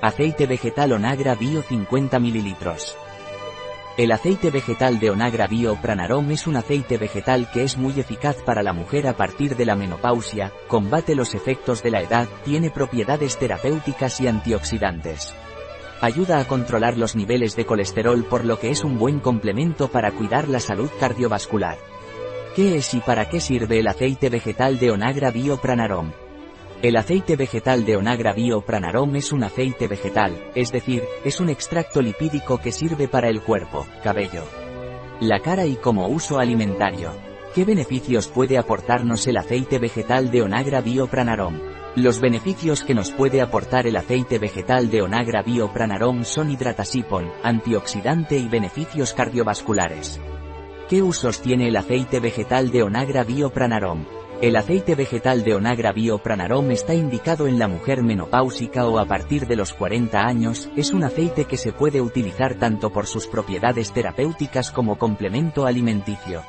[0.00, 2.56] Aceite vegetal Onagra Bio 50 ml.
[3.96, 8.36] El aceite vegetal de Onagra Bio Pranarom es un aceite vegetal que es muy eficaz
[8.44, 12.70] para la mujer a partir de la menopausia, combate los efectos de la edad, tiene
[12.70, 15.34] propiedades terapéuticas y antioxidantes.
[16.00, 20.12] Ayuda a controlar los niveles de colesterol por lo que es un buen complemento para
[20.12, 21.76] cuidar la salud cardiovascular.
[22.54, 26.12] ¿Qué es y para qué sirve el aceite vegetal de Onagra Bio Pranarom?
[26.80, 31.48] El aceite vegetal de Onagra Bio Pranarom es un aceite vegetal, es decir, es un
[31.48, 34.44] extracto lipídico que sirve para el cuerpo, cabello,
[35.20, 37.10] la cara y como uso alimentario.
[37.52, 41.58] ¿Qué beneficios puede aportarnos el aceite vegetal de Onagra Bio Pranarom?
[41.96, 47.28] Los beneficios que nos puede aportar el aceite vegetal de Onagra Bio Pranarom son hidratasipon,
[47.42, 50.20] antioxidante y beneficios cardiovasculares.
[50.88, 54.17] ¿Qué usos tiene el aceite vegetal de Onagra Bio Pranarom?
[54.40, 59.04] El aceite vegetal de Onagra Bio Pranarom está indicado en la mujer menopáusica o a
[59.04, 63.26] partir de los 40 años, es un aceite que se puede utilizar tanto por sus
[63.26, 66.44] propiedades terapéuticas como complemento alimenticio.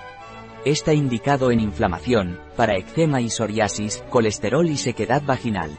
[0.65, 5.71] Está indicado en inflamación, para eczema y psoriasis, colesterol y sequedad vaginal.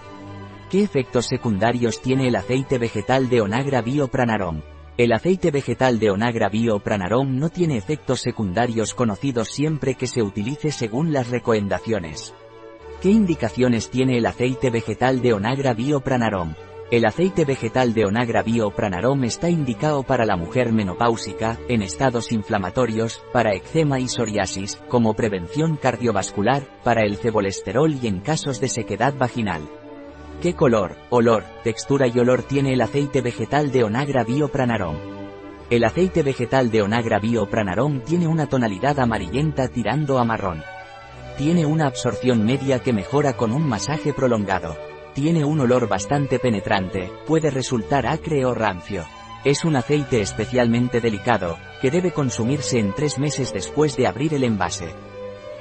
[0.69, 4.63] ¿Qué efectos secundarios tiene el aceite vegetal de Onagra Bio Pranarom?
[5.01, 10.23] El aceite vegetal de Onagra Bio Pranarom no tiene efectos secundarios conocidos siempre que se
[10.23, 12.35] utilice según las recomendaciones.
[13.01, 16.53] ¿Qué indicaciones tiene el aceite vegetal de Onagra Bio Pranarom?
[16.91, 22.31] El aceite vegetal de Onagra Bio Pranarom está indicado para la mujer menopáusica, en estados
[22.31, 28.69] inflamatorios, para eczema y psoriasis, como prevención cardiovascular, para el cebolesterol y en casos de
[28.69, 29.63] sequedad vaginal.
[30.41, 34.97] ¿Qué color, olor, textura y olor tiene el aceite vegetal de Onagra Bio Pranarom?
[35.69, 40.63] El aceite vegetal de Onagra Bio Pranarom tiene una tonalidad amarillenta tirando a marrón.
[41.37, 44.79] Tiene una absorción media que mejora con un masaje prolongado.
[45.13, 49.05] Tiene un olor bastante penetrante, puede resultar acre o rancio.
[49.45, 54.45] Es un aceite especialmente delicado, que debe consumirse en tres meses después de abrir el
[54.45, 54.95] envase.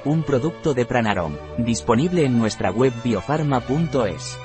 [0.06, 4.38] Un producto de Pranarom, disponible en nuestra web biofarma.es.